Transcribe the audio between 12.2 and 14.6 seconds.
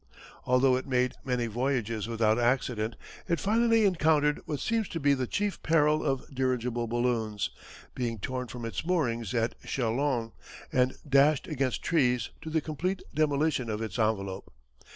to the complete demolition of its envelope.